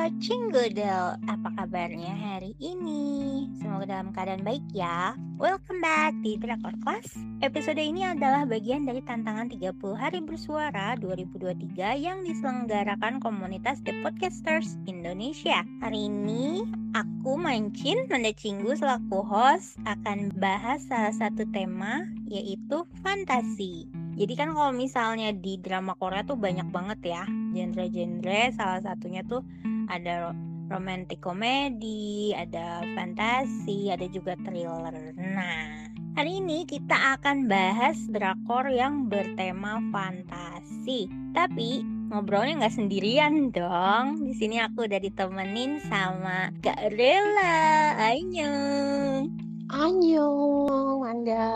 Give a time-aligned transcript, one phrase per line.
[0.00, 3.44] Halo Cinggudel, apa kabarnya hari ini?
[3.60, 5.12] Semoga dalam keadaan baik ya.
[5.36, 7.20] Welcome back di Drakor Class.
[7.44, 14.80] Episode ini adalah bagian dari tantangan 30 hari bersuara 2023 yang diselenggarakan komunitas The Podcasters
[14.88, 15.68] Indonesia.
[15.84, 16.64] Hari ini
[16.96, 23.84] aku Mancin Manda Cinggu selaku host akan bahas salah satu tema yaitu fantasi.
[24.16, 29.42] Jadi kan kalau misalnya di drama Korea tuh banyak banget ya genre-genre salah satunya tuh
[29.90, 30.30] ada
[30.70, 34.94] romantic komedi, ada fantasi, ada juga thriller.
[35.18, 41.10] Nah, hari ini kita akan bahas drakor yang bertema fantasi.
[41.34, 41.82] Tapi
[42.14, 44.22] ngobrolnya nggak sendirian dong.
[44.30, 47.98] Di sini aku udah ditemenin sama Kak Rela.
[47.98, 49.26] Anyong.
[49.70, 51.46] Anyong, Anda.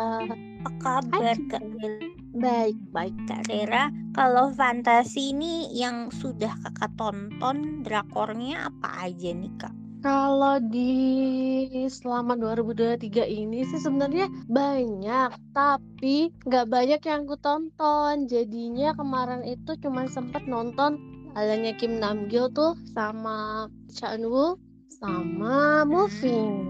[0.66, 2.13] Apa kabar Kak Rela?
[2.44, 9.48] Baik, baik Kak Rera, kalau fantasi ini yang sudah kakak tonton drakornya apa aja nih
[9.56, 9.72] kak?
[10.04, 10.92] Kalau di
[11.88, 18.28] selama 2023 ini sih sebenarnya banyak, tapi nggak banyak yang aku tonton.
[18.28, 21.00] Jadinya kemarin itu cuma sempet nonton
[21.32, 24.60] adanya Kim Namgil tuh sama Cha Eun Woo
[25.00, 26.68] sama Moving.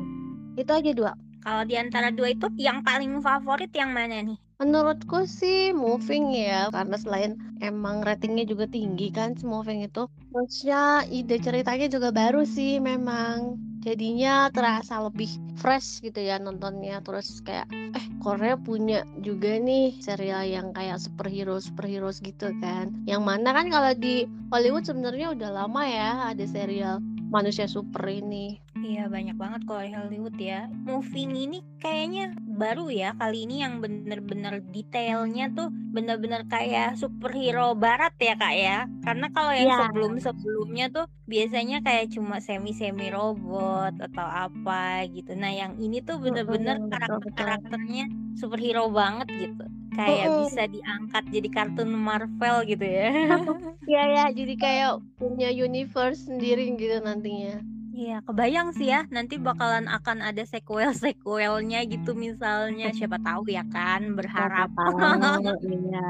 [0.54, 1.18] Itu aja dua.
[1.42, 4.38] Kalau di antara dua itu yang paling favorit yang mana nih?
[4.64, 11.04] Menurutku sih moving ya karena selain emang ratingnya juga tinggi kan si moving itu maksudnya
[11.12, 13.60] ide ceritanya juga baru sih memang.
[13.84, 15.28] Jadinya terasa lebih
[15.60, 21.60] fresh gitu ya nontonnya terus kayak eh Korea punya juga nih serial yang kayak superhero
[21.60, 22.88] superhero gitu kan.
[23.04, 28.63] Yang mana kan kalau di Hollywood sebenarnya udah lama ya ada serial manusia super ini
[28.84, 30.68] Iya banyak banget kalau Hollywood ya.
[30.84, 38.12] Moving ini kayaknya baru ya kali ini yang bener-bener detailnya tuh bener-bener kayak superhero barat
[38.20, 38.78] ya kak ya.
[39.00, 39.78] Karena kalau yang Iya.
[39.88, 45.32] sebelum-sebelumnya tuh biasanya kayak cuma semi-semi robot atau apa gitu.
[45.32, 49.64] Nah yang ini tuh bener-bener karakter-karakternya superhero banget gitu.
[49.96, 53.08] Kayak bisa diangkat jadi kartun Marvel gitu ya.
[53.88, 59.00] Iya ya jadi kayak punya universe sendiri gitu nantinya Iya, kebayang sih ya.
[59.14, 62.90] Nanti bakalan akan ada sequel-sequelnya gitu misalnya.
[62.90, 64.68] Siapa tahu ya kan, berharap.
[65.62, 66.00] iya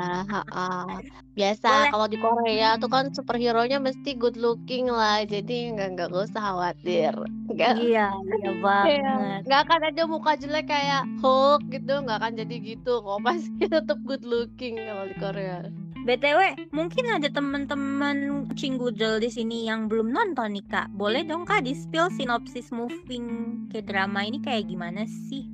[1.34, 1.90] biasa Boleh.
[1.90, 7.10] kalau di Korea tuh kan superhero-nya mesti good looking lah jadi nggak nggak usah khawatir
[7.50, 8.06] nggak Iya,
[8.38, 9.38] iya banget.
[9.42, 13.98] nggak akan ada muka jelek kayak Hulk gitu nggak akan jadi gitu kok pasti tetap
[14.06, 15.58] good looking kalau di Korea
[16.04, 20.92] BTW, mungkin ada teman-teman Cinggudel di sini yang belum nonton nih, Kak.
[20.92, 23.25] Boleh dong, Kak, di-spill sinopsis moving
[23.72, 25.48] ke drama ini kayak gimana sih?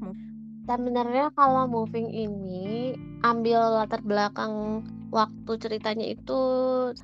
[0.71, 2.94] sebenarnya kalau moving ini
[3.27, 6.39] ambil latar belakang waktu ceritanya itu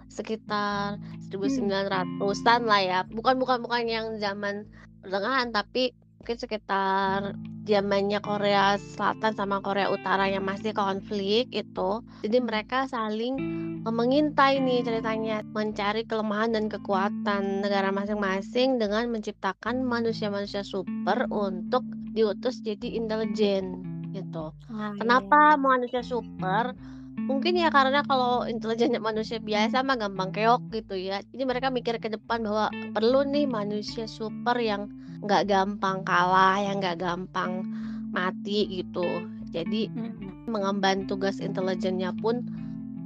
[0.06, 2.98] sekitar 1900-an lah ya.
[3.10, 4.70] Bukan bukan bukan yang zaman
[5.02, 5.90] pertengahan tapi
[6.26, 7.38] mungkin sekitar
[7.70, 12.02] zamannya Korea Selatan sama Korea Utara yang masih konflik itu.
[12.26, 13.38] Jadi mereka saling
[13.86, 22.58] mengintai nih ceritanya, mencari kelemahan dan kekuatan negara masing-masing dengan menciptakan manusia-manusia super untuk diutus
[22.58, 24.50] jadi intelijen gitu.
[24.98, 26.74] Kenapa manusia super?
[27.14, 31.22] Mungkin ya karena kalau intelijennya manusia biasa mah gampang keok gitu ya.
[31.30, 34.90] Jadi mereka mikir ke depan bahwa perlu nih manusia super yang
[35.22, 37.64] nggak gampang kalah, yang nggak gampang
[38.10, 39.24] mati gitu.
[39.54, 40.50] Jadi Mm-mm.
[40.50, 42.44] mengemban tugas intelijennya pun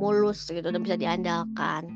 [0.00, 1.87] mulus gitu dan bisa diandalkan.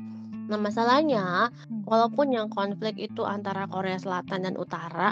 [0.45, 1.49] Nah masalahnya
[1.89, 5.09] walaupun yang konflik itu antara Korea Selatan dan Utara,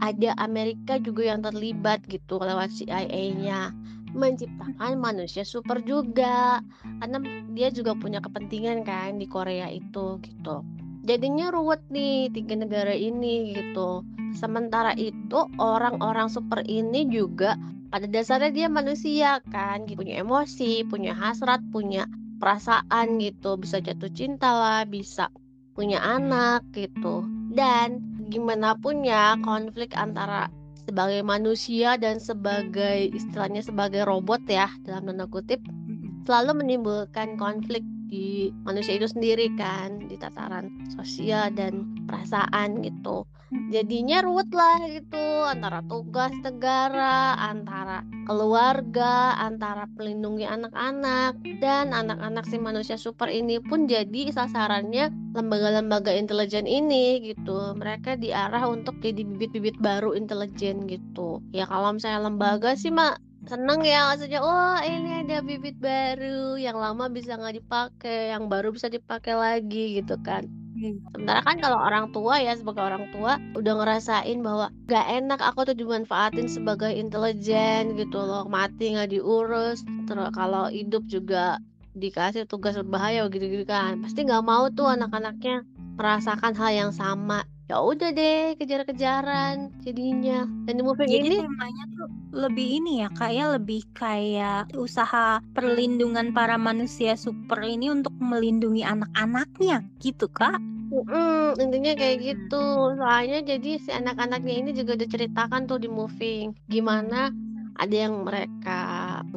[0.00, 3.70] ada Amerika juga yang terlibat gitu lewat CIA-nya
[4.12, 6.60] menciptakan manusia super juga
[7.00, 7.18] karena
[7.56, 10.60] dia juga punya kepentingan kan di Korea itu gitu.
[11.02, 14.06] Jadinya ruwet nih tiga negara ini gitu.
[14.38, 17.58] Sementara itu orang-orang super ini juga
[17.92, 20.00] pada dasarnya dia manusia kan, gitu.
[20.00, 22.08] punya emosi, punya hasrat, punya
[22.40, 25.28] perasaan gitu, bisa jatuh cinta lah, bisa
[25.76, 27.26] punya anak gitu.
[27.52, 28.00] Dan
[28.32, 30.48] gimana pun ya konflik antara
[30.82, 36.26] sebagai manusia dan sebagai istilahnya sebagai robot ya dalam tanda kutip Mm-mm.
[36.26, 43.24] selalu menimbulkan konflik di manusia itu sendiri kan di tataran sosial dan perasaan gitu.
[43.72, 52.56] Jadinya ruwet lah gitu antara tugas negara antara keluarga antara melindungi anak-anak dan anak-anak si
[52.56, 57.76] manusia super ini pun jadi sasarannya lembaga-lembaga intelijen ini gitu.
[57.76, 61.40] Mereka diarah untuk jadi bibit-bibit baru intelijen gitu.
[61.52, 63.20] Ya kalau misalnya lembaga sih mak
[63.50, 68.70] seneng ya maksudnya wah ini ada bibit baru yang lama bisa nggak dipakai yang baru
[68.70, 70.46] bisa dipakai lagi gitu kan.
[71.14, 75.68] Sementara kan kalau orang tua ya sebagai orang tua udah ngerasain bahwa gak enak aku
[75.68, 81.62] tuh dimanfaatin sebagai intelijen gitu loh mati nggak diurus terus kalau hidup juga
[81.94, 85.62] dikasih tugas berbahaya gitu-gitu kan pasti nggak mau tuh anak-anaknya
[86.00, 89.54] merasakan hal yang sama ya udah deh kejar-kejaran
[89.84, 95.40] jadinya dan di movie Jadi ini temanya tuh lebih ini ya, kayak lebih kayak usaha
[95.52, 100.56] perlindungan para manusia super ini untuk melindungi anak-anaknya, gitu Kak?
[100.92, 102.26] Mm, intinya kayak Hmm.
[102.28, 102.64] gitu
[103.00, 107.32] soalnya jadi si anak-anaknya ini juga diceritakan tuh di moving gimana
[107.80, 108.91] ada yang mereka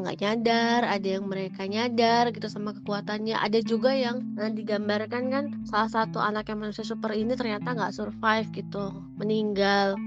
[0.06, 3.34] nggak nyadar ada yang mereka nyadar gitu sama kekuatannya.
[3.42, 7.98] Ada juga yang nah, digambarkan kan salah satu anak yang manusia super ini ternyata nggak
[7.98, 9.98] survive gitu meninggal.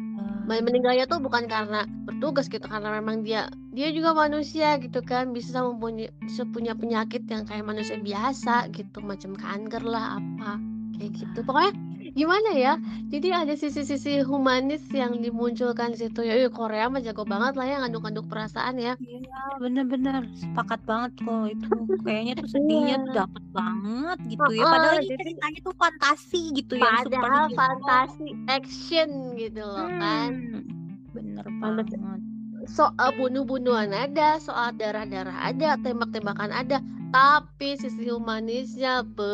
[0.49, 5.35] Men- meninggalnya tuh bukan karena bertugas gitu karena memang dia dia juga manusia gitu kan
[5.37, 10.57] bisa mempunyai bisa punya penyakit yang kayak manusia biasa gitu macam kanker lah apa
[10.97, 11.39] kayak gitu.
[11.45, 12.73] Pokoknya gimana ya?
[13.07, 16.23] Jadi ada sisi-sisi humanis yang dimunculkan di situ.
[16.23, 18.95] Ya Ih, Korea mah jago banget lah ya ngaduk-ngaduk perasaan ya.
[18.99, 20.29] Iya, bener-bener.
[20.35, 21.69] Sepakat banget kalau itu.
[22.01, 24.65] Kayaknya tuh sedihnya tuh dapet banget gitu ya.
[24.65, 30.31] Padahal ini jadi- ceritanya tuh fantasi gitu ya, padahal fantasi action gitu loh kan.
[30.33, 30.63] Hmm,
[31.11, 32.21] bener Fantasi- banget.
[32.69, 39.33] soal bunuh-bunuhan ada, soal darah-darah ada, tembak-tembakan ada, tapi sisi humanisnya be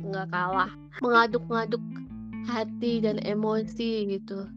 [0.00, 0.72] nggak kalah
[1.04, 1.82] mengaduk-ngaduk
[2.48, 4.48] hati dan emosi gitu.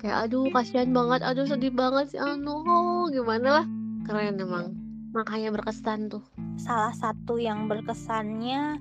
[0.00, 2.60] Kayak aduh kasihan banget, aduh sedih banget sih anu
[3.08, 3.66] gimana lah
[4.04, 4.76] keren emang
[5.16, 6.24] makanya berkesan tuh.
[6.60, 8.76] Salah satu yang berkesannya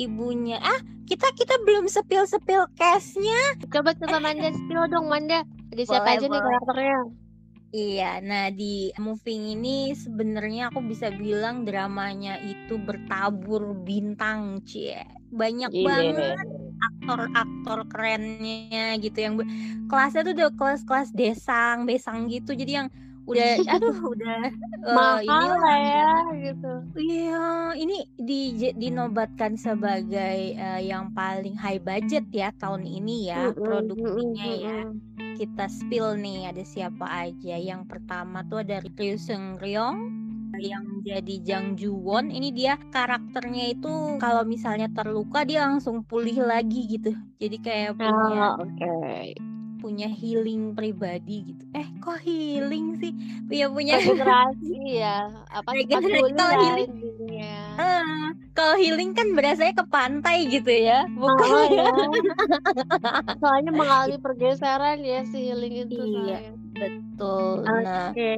[0.00, 0.60] ibunya.
[0.62, 3.60] Ah, kita kita belum sepil-sepil case-nya.
[3.68, 5.42] Coba coba Manda spill dong Manda.
[5.74, 6.44] Ada siapa Boleh, aja nih boleh.
[6.46, 7.00] karakternya?
[7.74, 8.64] Iya, nah di
[8.96, 15.02] moving ini sebenarnya aku bisa bilang dramanya itu bertabur bintang, cie.
[15.40, 15.86] Banyak Iya.
[15.88, 16.38] banget
[16.86, 19.34] aktor-aktor kerennya gitu yang
[19.90, 22.50] kelasnya tuh udah kelas-kelas desang, besang gitu.
[22.60, 22.88] Jadi yang
[23.30, 24.36] udah aduh udah
[24.86, 26.06] eh, Mahal inilah lah ya
[26.44, 26.66] gitu.
[26.96, 27.32] Iya,
[27.82, 27.94] ini
[28.28, 28.34] di
[28.82, 34.72] dinobatkan sebagai eh, yang paling high budget ya tahun ini ya Mm-mm, produksinya mm-mm, ya.
[35.36, 37.54] Kita spill nih ada siapa aja.
[37.54, 39.98] Yang pertama tuh ada Ryu Seung Ryong
[40.56, 42.32] yang jadi Jang Ju-won.
[42.32, 47.12] Ini dia karakternya itu kalau misalnya terluka dia langsung pulih lagi gitu.
[47.36, 48.96] Jadi kayak punya Oh, oke.
[49.76, 51.62] punya healing pribadi gitu.
[51.76, 53.12] Eh, kok healing sih?
[53.44, 56.90] Punya punya regenerasi ya apa Regenerasi kalau lah healing.
[56.96, 57.56] intinya.
[58.56, 61.92] Kalau healing kan berasanya ke pantai gitu ya, Oh, bukan ya.
[63.40, 66.40] soalnya mengalami pergeseran ya si healing itu Iya.
[66.40, 66.56] sayang.
[66.72, 67.64] betul.
[67.64, 68.32] Nah, Oke,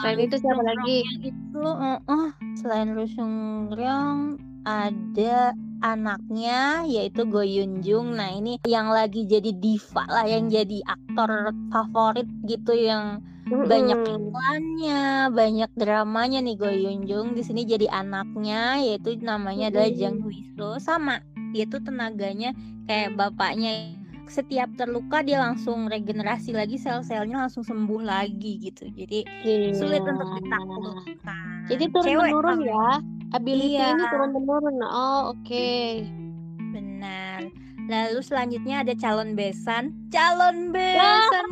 [0.00, 0.98] selain itu siapa lagi?
[1.22, 3.34] Itu eh, eh, selain Rusung
[3.72, 4.36] Ryong
[4.68, 8.20] ada anaknya yaitu Go Yoon Jung.
[8.20, 15.32] Nah, ini yang lagi jadi diva lah, yang jadi aktor favorit gitu yang banyak iklannya,
[15.32, 17.32] banyak dramanya nih Go Yoon Jung.
[17.32, 19.88] Di sini jadi anaknya yaitu namanya adalah.
[19.88, 21.24] Jang Hui-soo sama
[21.56, 22.52] dia tuh tenaganya
[22.84, 23.96] kayak bapaknya
[24.28, 28.84] setiap terluka dia langsung regenerasi lagi sel-selnya langsung sembuh lagi gitu.
[28.92, 29.24] Jadi
[29.72, 30.36] sulit untuk Iya.
[30.44, 31.46] ditaklukkan.
[31.72, 33.00] Jadi turun menurun ya.
[33.36, 33.92] Ability Iya.
[33.92, 34.76] ini turun menurun.
[34.84, 35.68] Oh, oke.
[36.72, 37.48] Benar.
[37.88, 39.96] Lalu selanjutnya ada calon besan.
[40.12, 41.44] Calon besan.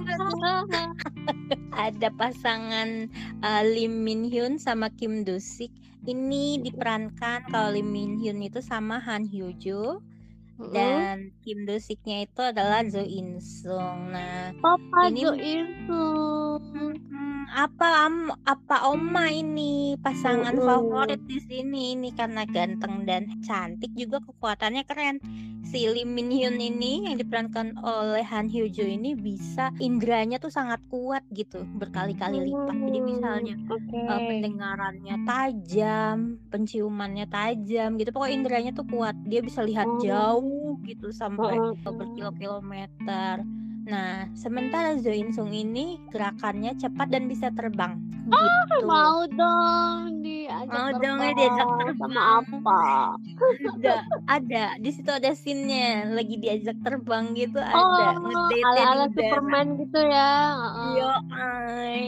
[1.88, 3.08] ada pasangan
[3.40, 5.72] uh, Lim Min Hyun sama Kim Do Sik.
[6.06, 10.00] Ini diperankan kalau Lim Min Hyun itu sama Han Hyo Jo
[10.56, 10.72] Mm-mm.
[10.72, 14.08] dan Kim Do Siknya itu adalah Jo In Sung.
[14.08, 16.04] Nah, Papa ini- Jo itu.
[16.56, 16.92] mm,
[17.48, 20.66] apa am, apa Oma ini pasangan Mm-mm.
[20.66, 25.16] favorit di sini ini karena ganteng dan cantik juga kekuatannya keren.
[25.66, 30.46] Si Lim Min Hyun ini yang diperankan oleh Han Hyo Jo ini bisa indranya tuh
[30.46, 32.70] sangat kuat gitu berkali-kali lipat.
[32.76, 33.98] Jadi misalnya Oke.
[33.98, 38.14] uh, pendengarannya tajam, penciumannya tajam gitu.
[38.14, 39.18] Pokoknya inderanya tuh kuat.
[39.26, 39.98] Dia bisa lihat Oh.
[40.46, 43.42] Jauh gitu sampai Oh, berkilo-kilometer.
[43.86, 47.98] Nah, sementara Jo In Sung ini gerakannya cepat dan bisa terbang.
[48.26, 48.34] Gitu.
[48.34, 51.36] Ah, Mau dong diajak Mau dong ya terbang.
[51.36, 52.14] diajak sama terbang.
[52.18, 52.80] apa?
[53.72, 53.94] Ada,
[54.28, 54.64] ada.
[54.76, 58.18] Di situ ada scene-nya lagi diajak terbang gitu ada.
[58.18, 59.14] Oh, di ala-ala udara.
[59.14, 60.30] Superman gitu ya.
[60.92, 62.02] Yo, ay.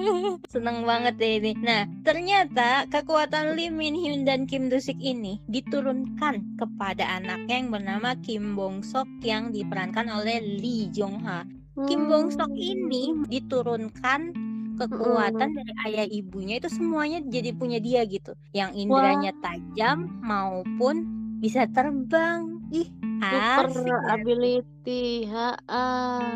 [0.52, 1.52] Seneng banget deh ini.
[1.58, 7.70] Nah, ternyata kekuatan Lee Min Hyun dan Kim Do Sik ini diturunkan kepada anaknya yang
[7.70, 11.42] bernama Kim Bong Sok yang diperankan oleh Lee Jong Ha.
[11.84, 12.56] Kim Bong Sok Hmm.
[12.56, 14.32] ini diturunkan
[14.76, 18.36] kekuatan dari ayah ibunya itu semuanya jadi punya dia gitu.
[18.52, 21.08] Yang indranya tajam maupun
[21.40, 22.60] bisa terbang.
[22.74, 23.98] Ih, Super asik ya.
[24.12, 26.34] ability, heeh.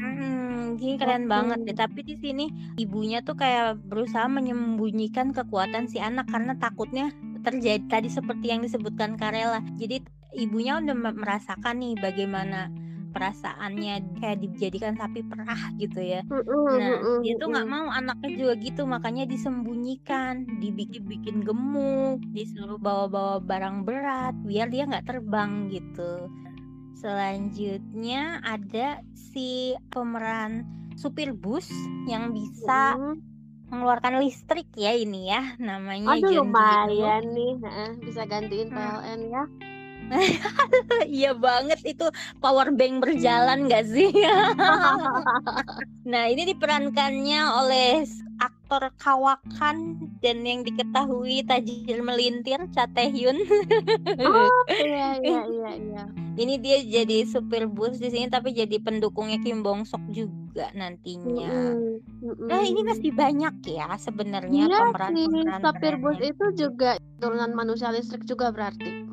[0.00, 1.76] Hmm, ini keren banget deh.
[1.76, 8.08] Tapi di sini ibunya tuh kayak berusaha menyembunyikan kekuatan si anak karena takutnya terjadi tadi
[8.12, 9.64] seperti yang disebutkan Karela.
[9.80, 10.04] Jadi
[10.36, 12.68] ibunya udah me- merasakan nih bagaimana
[13.10, 16.22] perasaannya kayak dijadikan sapi perah gitu ya.
[16.30, 23.42] Nah, dia tuh nggak mau anaknya juga gitu, makanya disembunyikan, dibikin bikin gemuk, disuruh bawa-bawa
[23.42, 26.30] barang berat biar dia nggak terbang gitu.
[26.94, 30.68] Selanjutnya ada si pemeran
[31.00, 31.70] supir bus
[32.04, 32.98] yang bisa
[33.70, 37.52] mengeluarkan listrik ya ini ya, namanya Aduh John lumayan nih,
[38.02, 38.76] bisa gantiin Hmm.
[38.76, 39.44] PLN ya.
[41.06, 42.06] Iya banget itu
[42.42, 44.10] power bank berjalan gak sih?
[46.00, 48.04] Nah, ini diperankannya oleh
[48.40, 53.36] aktor kawakan dan yang diketahui tajir melintir Cha Tae-hyun.
[54.16, 54.48] Oh,
[54.80, 56.02] iya iya iya iya.
[56.40, 61.76] Ini dia jadi supir bus di sini tapi jadi pendukungnya Kim Bong Sok juga nantinya.
[61.76, 67.88] Mhm Nah, ini masih banyak ya sebenarnya Iya pemeran-pemeran supir bus itu juga turunan manusia
[67.92, 69.09] listrik juga berarti?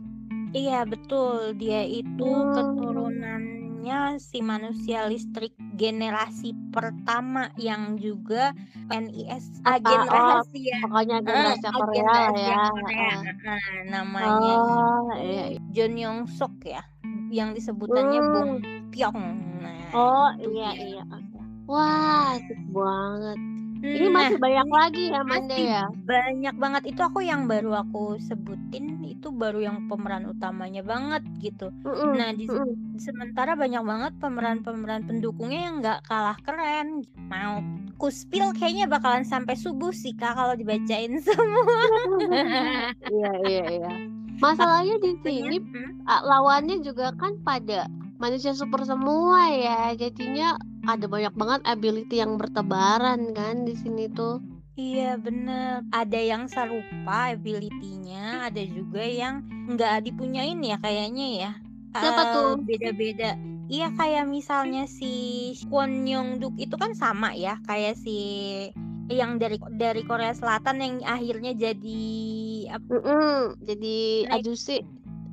[0.57, 1.53] Iya, betul.
[1.61, 2.53] Dia itu Hmm.
[2.57, 8.57] keturunannya si manusia listrik generasi pertama yang juga
[8.89, 10.75] NIS Apa, agen oh, rahasia.
[10.81, 12.97] pokoknya agen Eh, rahasia Korea rahasia ya, Korea.
[12.97, 13.17] heeh.
[13.45, 13.61] Heeh,
[13.93, 15.61] namanya Oh, iya iya.
[15.75, 16.81] John Yong Sok ya,
[17.29, 18.89] yang disebutannya Bong Mmm.
[18.91, 19.19] Pyong.
[19.61, 21.03] Nah, Oh, iya dia.
[21.03, 21.03] iya.
[21.69, 23.39] Wah, asik banget.
[23.87, 25.83] Ini Nah, masih banyak ini lagi ya, Manda, ya?
[25.87, 26.83] banyak banget.
[26.91, 31.71] Itu aku yang baru aku sebutin itu baru yang pemeran utamanya banget gitu.
[31.83, 32.97] Mhm Nah, di mhm.
[32.99, 37.07] sementara banyak banget pemeran-pemeran pendukungnya yang nggak kalah keren.
[37.27, 37.63] Mau
[37.97, 41.65] kuspil kayaknya bakalan sampai subuh sih Kak kalau dibacain semua.
[43.07, 43.91] Iya iya iya.
[44.37, 45.97] Masalahnya di sini Hmm?
[46.05, 53.35] lawannya juga kan pada manusia super semua ya, jadinya ada banyak banget ability yang bertebaran
[53.35, 54.39] kan di sini tuh.
[54.73, 55.83] Iya bener.
[55.89, 61.51] Ada yang serupa ability-nya, ada juga yang nggak dipunyain ya kayaknya ya.
[61.91, 62.49] Siapa Eh, tuh?
[62.61, 63.33] beda-beda.
[63.67, 65.11] Iya kayak misalnya si
[65.67, 68.15] Kwon Young Duk itu kan sama ya kayak si
[69.09, 72.03] yang dari dari Korea Selatan yang akhirnya jadi
[72.71, 74.77] ap- Mhm, jadi Nah, ajusi.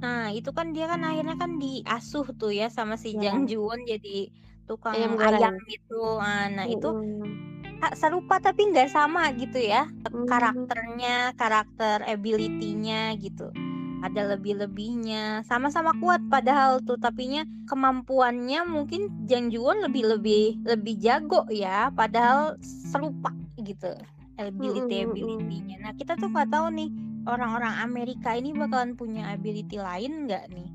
[0.01, 3.55] Nah, itu kan dia kan akhirnya kan diasuh tuh ya sama si Jang Iya.
[3.55, 4.29] Ji-won jadi
[4.65, 6.19] tukang Ayam ayam gitu.
[6.21, 7.83] Ah, Nah, itu Mhm.
[7.85, 9.89] ah, serupa tapi nggak sama gitu ya.
[10.29, 13.53] Karakternya, karakter ability-nya gitu.
[14.05, 15.45] Ada lebih-lebihnya.
[15.49, 23.97] Sama-sama kuat padahal tuh, tapinya kemampuannya mungkin Jang Ji-won lebih jago ya, padahal serupa gitu
[24.37, 24.45] mhm.
[24.51, 25.77] ability-ability-nya.
[25.81, 26.91] Nah, kita tuh nggak tahu nih
[27.25, 30.69] orang-orang Amerika ini bakalan punya ability lain nggak nih?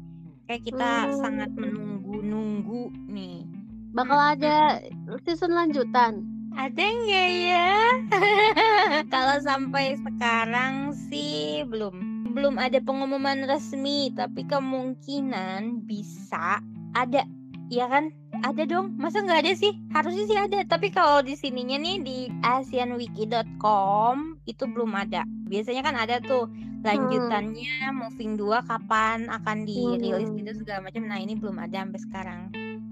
[0.49, 0.89] Kayak kita
[1.21, 1.61] sangat Mmm.
[1.61, 3.58] menunggu-nunggu nih.
[3.89, 4.29] Bakal Mhm.
[4.37, 4.55] ada
[5.25, 6.25] season lanjutan?
[6.53, 7.73] Ada nggak ya?
[9.13, 12.19] Kalau sampai sekarang sih belum.
[12.29, 16.61] Belum ada pengumuman resmi, tapi kemungkinan bisa
[16.93, 17.25] ada.
[17.69, 18.09] Ya kan?
[18.39, 18.97] Ada dong.
[18.97, 19.73] Masa nggak ada sih?
[19.89, 20.59] Harusnya sih ada.
[20.65, 25.25] Tapi kalau di sininya nih di asianwiki.com itu belum ada.
[25.45, 26.81] Biasanya kan ada tuh Hmm.
[26.85, 30.59] lanjutannya Moving 2 kapan akan dirilis gitu Mhm.
[30.63, 31.03] segala macam.
[31.05, 32.41] Nah, ini belum ada sampai sekarang.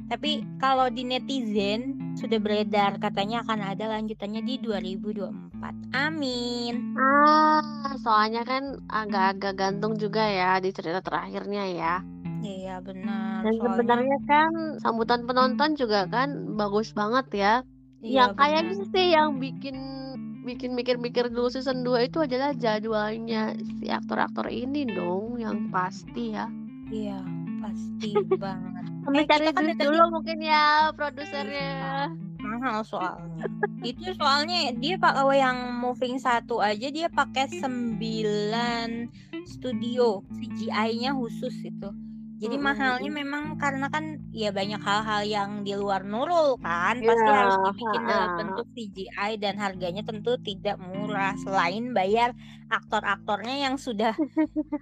[0.07, 0.31] Tapi
[0.63, 1.79] kalau di netizen
[2.15, 5.75] sudah beredar katanya akan ada lanjutannya di 2024.
[5.93, 6.75] Amin.
[6.97, 11.93] Ah, soalnya kan agak-agak gantung juga ya di cerita terakhirnya ya.
[12.41, 13.41] Iya benar.
[13.43, 14.51] Dan Soalnya sebenarnya kan
[14.83, 17.53] sambutan penonton juga kan bagus banget ya.
[18.01, 19.77] iya Yang kayaknya sih yang bikin
[20.47, 26.47] bikin mikir-mikir dulu season 2 itu adalah jadwalnya si aktor-aktor ini dong yang pasti ya.
[26.91, 27.19] Iya,
[27.61, 28.09] pasti
[28.43, 28.76] banget.
[29.07, 32.11] Sambil Eh, cari kita kan tadi dulu mungkin ya produsernya.
[32.43, 33.47] mahal soalnya.
[33.79, 39.07] Itu soalnya dia pak yang moving satu aja dia pakai 9
[39.47, 41.89] studio CGI-nya khusus itu.
[42.41, 43.17] Jadi Mhm mahalnya mhm.
[43.19, 44.05] memang karena kan
[44.41, 48.37] ya banyak hal-hal yang di luar Nurul kan, pasti harus dibikin dalam heeh.
[48.37, 52.29] bentuk CGI dan harganya tentu tidak murah selain bayar
[52.69, 54.13] aktor-aktornya yang sudah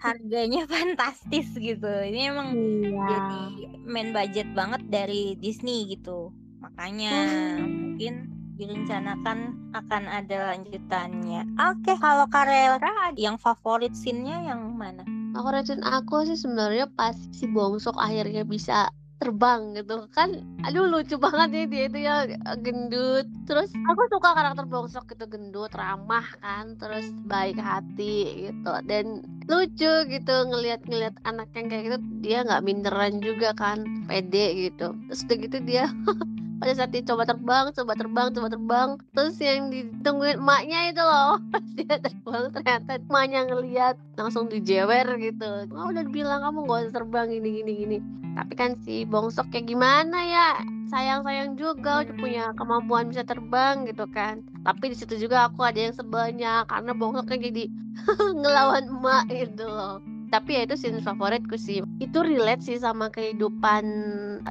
[0.03, 1.87] harganya fantastis gitu.
[1.87, 3.09] Ini emang Iya.
[3.09, 3.41] jadi
[3.87, 6.31] main budget banget dari Disney gitu.
[6.63, 7.65] Makanya Hmm.
[7.81, 8.13] mungkin
[8.59, 9.37] direncanakan
[9.75, 11.43] akan ada lanjutannya.
[11.59, 15.03] Oke, kalau Karela yang favorit scene-nya yang mana?
[15.35, 18.87] Favorit scene aku sih sebenarnya pas si Bongsok akhirnya bisa
[19.19, 20.07] terbang gitu.
[20.15, 22.15] Kan aduh lucu banget ya dia itu ya
[22.63, 23.27] gendut.
[23.43, 28.73] Terus aku suka karakter bongsok gitu gendut ramah kan terus baik hati gitu.
[28.87, 34.95] Dan lucu gitu ngelihat-ngelihat anak yang kayak gitu dia nggak minderan juga kan pede gitu.
[35.11, 35.85] Terus udah gitu dia
[36.59, 38.89] pada saat dia coba terbang coba terbang coba terbang.
[39.11, 41.37] Terus yang ditungguin emaknya itu loh.
[41.51, 45.69] Pas dia terbang ternyata emaknya ngeliat langsung dijewer gitu.
[45.75, 47.97] Oh, udah bilang kamu gak usah terbang gini gini gini.
[48.35, 50.49] Tapi kan si bongsok kayak gimana ya?
[50.91, 54.43] Sayang-sayang juga udah punya kemampuan bisa terbang gitu kan.
[54.63, 57.63] Tapi di situ juga aku ada yang sebelnya karena bongsoknya jadi
[58.43, 61.79] ngelawan emak gitu loh tapi ya itu scene favoritku sih.
[62.03, 63.83] Itu relate sih sama kehidupan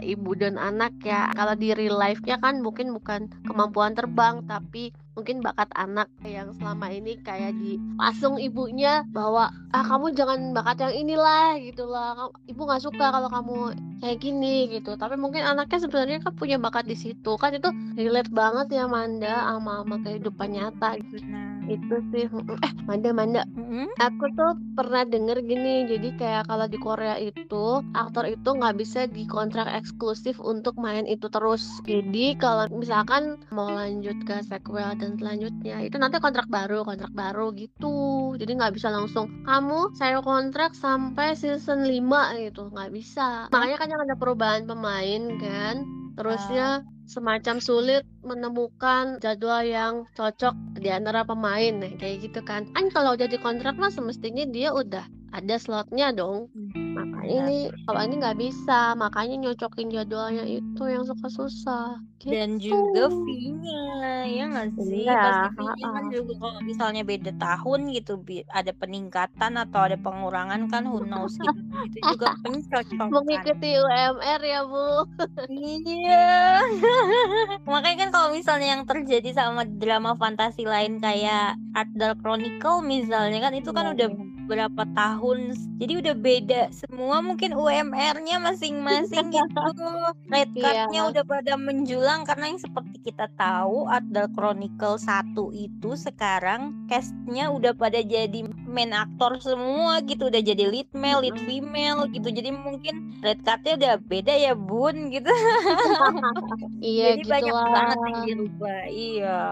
[0.01, 1.29] ibu dan anak ya.
[1.37, 6.57] Kalau di real life nya kan mungkin bukan kemampuan terbang tapi mungkin bakat anak yang
[6.57, 12.83] selama ini kayak dipasung ibunya bahwa ah kamu jangan bakat yang inilah gitulah ibu nggak
[12.83, 14.97] suka kalau kamu kayak gini gitu.
[14.97, 17.37] Tapi mungkin anaknya sebenarnya kan punya bakat di situ.
[17.37, 21.21] Kan itu relate banget ya Manda sama sama kehidupan nyata gitu
[21.67, 22.27] itu sih
[22.65, 23.43] eh Manda Manda.
[23.57, 23.97] Mm-hmm.
[23.97, 29.09] aku tuh pernah denger gini jadi kayak kalau di Korea itu aktor itu nggak bisa
[29.09, 31.65] dikontrak eksklusif untuk main itu terus.
[31.89, 37.53] Jadi kalau misalkan mau lanjut ke sequel dan selanjutnya itu nanti kontrak baru kontrak baru
[37.57, 38.35] gitu.
[38.37, 42.69] Jadi nggak bisa langsung kamu saya kontrak sampai season 5 gitu.
[42.69, 43.49] Nggak bisa.
[43.49, 51.23] Makanya kan ada perubahan pemain kan terusnya semacam sulit menemukan jadwal yang cocok di antara
[51.23, 52.67] pemain nah, kayak gitu kan.
[52.73, 55.05] Kan kalau udah di kontrak mah semestinya dia udah
[55.35, 56.47] ada slotnya dong.
[56.95, 61.99] Makanya ini kalau ini nggak bisa makanya nyocokin jadwalnya itu yang suka susah.
[62.25, 62.33] Gitu.
[62.33, 65.05] dan juga fee-nya ya nggak sih?
[65.05, 68.13] Iya, pasti fee-nya kan juga kalau misalnya beda tahun gitu
[68.49, 71.61] ada peningkatan atau ada pengurangan kan who knows gitu.
[71.85, 75.05] Itu juga pencocok mengikuti UMR ya bu.
[75.53, 76.65] Iya.
[77.69, 83.37] Makanya kan kalau misalnya yang terjadi sama drama fantasi lain kayak Art Dark Chronicle misalnya
[83.45, 89.33] kan itu kan iya, udah iya berapa tahun jadi udah beda semua mungkin UMR-nya masing-masing
[89.33, 89.65] gitu
[90.33, 90.63] red iya.
[90.63, 91.11] card-nya yeah.
[91.11, 97.73] udah pada menjulang karena yang seperti kita tahu ada Chronicle 1 itu sekarang cast-nya udah
[97.73, 103.17] pada jadi main aktor semua gitu udah jadi lead male lead female gitu jadi mungkin
[103.25, 105.31] red card-nya udah beda ya bun gitu
[106.85, 109.43] iya jadi gitu banyak banget yang dirubah iya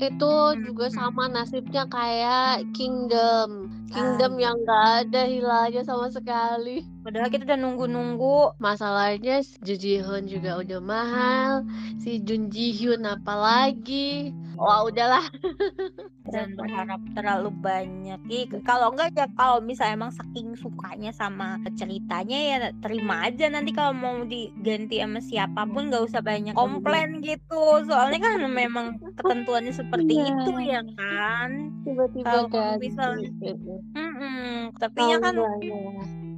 [0.00, 0.32] itu
[0.64, 4.39] juga sama nasibnya kayak Kingdom Kingdom ah.
[4.40, 8.56] Yang gak ada hilangnya sama sekali padahal kita udah nunggu-nunggu.
[8.60, 11.52] Masalahnya Ju Ji Hoon juga udah mahal
[12.00, 15.24] si Jun Ji Hyun apalagi wah udahlah.
[16.30, 18.20] Dan berharap terlalu banyak.
[18.62, 23.50] Kalau enggak ya kalau misalnya emang saking sukanya sama ceritanya ya terima aja.
[23.50, 27.82] Nanti kalau mau diganti sama siapa pun nggak usah banyak komplain gitu.
[27.88, 28.86] Soalnya kan memang
[29.18, 30.28] ketentuannya seperti iya.
[30.28, 31.50] itu ya kan?
[31.82, 35.34] Tiba-tiba kalau misalnya mm -mm, tapi ya kan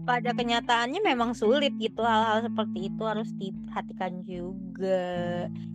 [0.03, 5.03] pada kenyataannya memang sulit gitu hal-hal seperti itu harus diperhatikan juga.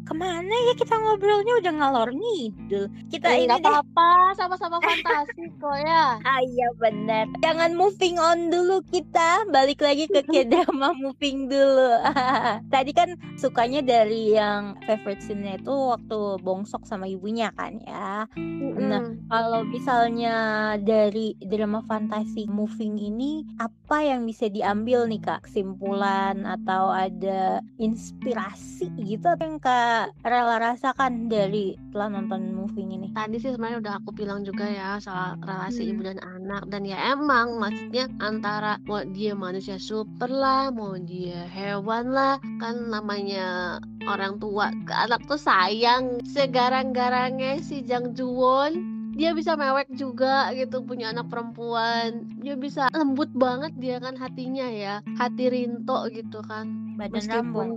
[0.07, 1.59] Ke mana ya kita ngobrolnya?
[1.59, 2.87] Udah ngalor ngidul.
[3.11, 6.19] Kita eh, ini apa-apa sama-sama fantasi kok ya.
[6.27, 9.47] Ah iya benar jangan moving on dulu kita.
[9.49, 12.03] Balik lagi ke drama moving dulu.
[12.73, 18.27] Tadi kan sukanya dari yang favorite scene itu waktu bongsok sama ibunya kan ya.
[18.77, 20.35] Nah kalau misalnya
[20.77, 28.91] dari drama fantasi moving ini apa yang bisa diambil nih kak kesimpulan atau ada inspirasi
[29.07, 34.11] gitu yang kak rela rasakan dari setelah nonton movie ini tadi sih sebenarnya udah aku
[34.11, 35.91] bilang juga ya soal relasi hmm.
[35.95, 41.47] ibu dan anak dan ya emang maksudnya antara mau dia manusia super lah mau dia
[41.55, 43.79] hewan lah kan namanya
[44.11, 50.85] orang tua ke anak tuh sayang segarang-garangnya si Jang Juwon dia bisa mewek juga gitu
[50.85, 52.29] punya anak perempuan.
[52.37, 56.93] Dia bisa lembut banget dia kan hatinya ya hati Rinto gitu kan.
[56.97, 57.67] Badan meskipun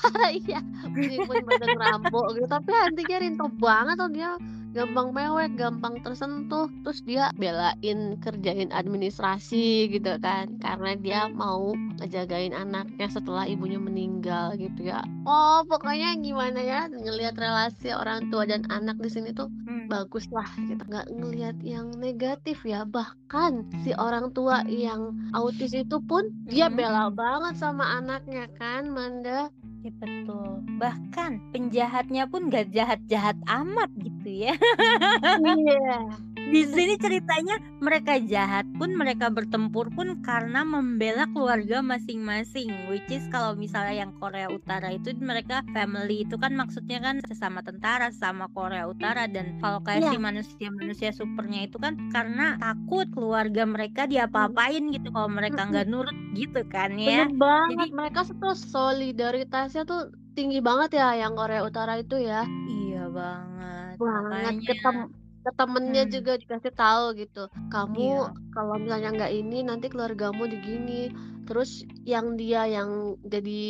[0.44, 4.36] iya meskipun badan rambo gitu tapi hatinya Rinto banget tuh dia
[4.70, 12.54] gampang mewek, gampang tersentuh, terus dia belain kerjain administrasi gitu kan, karena dia mau ngejagain
[12.54, 15.02] anaknya setelah ibunya meninggal gitu ya.
[15.26, 19.90] Oh pokoknya gimana ya ngelihat relasi orang tua dan anak di sini tuh hmm.
[19.90, 22.86] bagus lah gitu, nggak ngelihat yang negatif ya.
[22.86, 26.76] Bahkan si orang tua yang autis itu pun dia hmm.
[26.78, 29.50] bela banget sama anaknya kan, Manda.
[29.80, 30.60] Ya betul.
[30.76, 34.54] Bahkan penjahatnya pun gak jahat-jahat amat gitu ya.
[35.40, 35.96] Iya.
[36.50, 43.22] Di sini ceritanya mereka jahat pun mereka bertempur pun karena membela keluarga masing-masing which is
[43.28, 48.50] kalau misalnya yang Korea Utara itu mereka family itu kan maksudnya kan sesama tentara sama
[48.50, 50.10] Korea Utara dan kalau kayak Iya.
[50.10, 56.16] si manusia-manusia supernya itu kan karena takut keluarga mereka diapa-apain gitu kalau mereka nggak nurut
[56.32, 61.62] gitu kan ya Bener banget, Jadi- mereka tuh solidaritasnya tuh tinggi banget ya yang Korea
[61.62, 62.42] Utara itu ya.
[62.66, 66.12] iya banget Banget makanya ke temennya Hmm.
[66.12, 67.42] juga dikasih tahu gitu.
[67.68, 68.24] Kamu Iya.
[68.52, 71.08] kalau misalnya nggak ini nanti keluargamu digini.
[71.48, 73.60] Terus yang dia yang jadi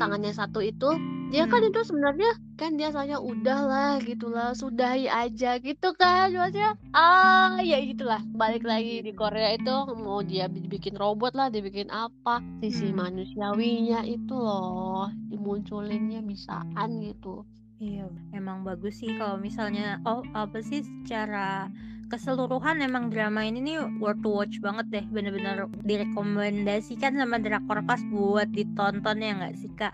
[0.00, 0.88] tangannya satu itu,
[1.28, 1.68] dia kan Hmm.
[1.68, 6.72] itu sebenarnya kan dia soalnya udah lah gitu lah, sudahi aja gitu kan maksudnya.
[6.94, 8.24] Ah, ya gitulah.
[8.32, 13.04] Balik lagi di Korea itu mau dia dibikin robot lah, dibikin apa, sisi Hmm.
[13.04, 17.44] manusiawinya itu loh dimunculinnya bisaan gitu.
[17.76, 21.68] Iya, emang bagus sih kalau misalnya oh apa sih secara
[22.08, 28.00] keseluruhan emang drama ini nih worth to watch banget deh bener-bener direkomendasikan sama Drakor Class
[28.08, 29.92] buat ditonton ya nggak sih kak?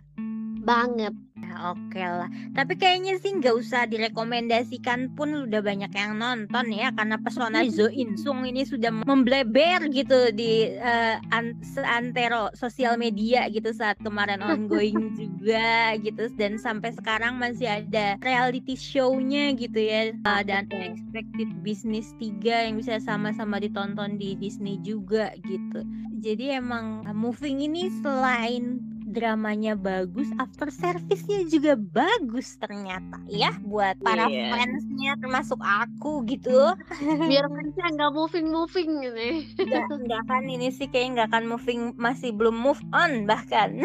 [0.62, 1.12] Banget.
[1.42, 6.94] Ya, Oke lah, tapi kayaknya sih nggak usah direkomendasikan pun udah banyak yang nonton ya
[6.94, 13.51] karena pesona Zo In Sung ini sudah membleber gitu di eh, an- seantero sosial media
[13.51, 20.14] gitu saat kemarin ongoing juga gitu dan sampai sekarang masih ada reality show-nya gitu ya
[20.14, 20.70] Eh, dan.
[20.72, 25.83] Expected Business 3 yang bisa sama-sama ditonton di Disney juga gitu.
[26.22, 34.27] Jadi emang moving ini selain dramanya bagus, after service-nya juga bagus ternyata ya buat para
[34.27, 34.48] Iya.
[34.51, 36.72] fansnya termasuk aku gitu.
[37.31, 39.25] Biar fansnya nggak moving-moving gitu.
[39.61, 43.77] Nggak, nggak kan ini sih kayak nggak akan moving masih belum move on bahkan.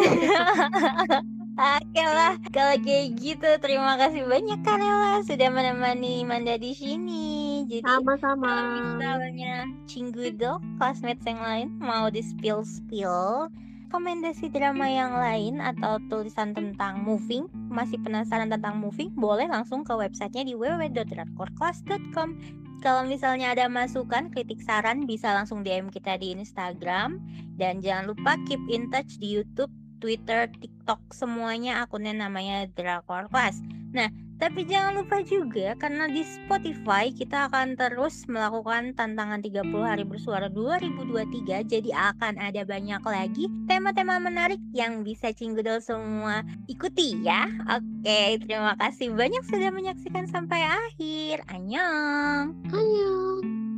[1.57, 7.65] Oke lah, kalau kayak gitu terima kasih banyak Karela sudah menemani Manda di sini.
[7.65, 8.77] Jadi Sama-sama.
[8.93, 13.49] misalnya Cinggudo, classmates yang lain mau di spill spill
[13.88, 17.47] rekomendasi drama yang lain atau tulisan tentang moving?
[17.71, 19.15] Masih penasaran tentang moving?
[19.15, 22.36] Boleh langsung ke websitenya di www.drakor.class.com
[22.78, 27.17] kalau misalnya ada masukan, kritik saran bisa langsung DM kita di Instagram.
[27.58, 33.58] Dan jangan lupa keep in touch di YouTube, Twitter, TikTok semuanya akunnya namanya Drakor Class.
[33.97, 40.06] Nah, tapi jangan lupa juga karena di Spotify kita akan terus melakukan tantangan 30 hari
[40.06, 47.50] bersuara 2023 jadi akan ada banyak lagi tema-tema menarik yang bisa Cinggudel semua ikuti ya.
[47.69, 51.41] Oke, terima kasih banyak sudah menyaksikan sampai akhir.
[51.50, 52.54] Annyeong.
[52.71, 53.76] Annyeong.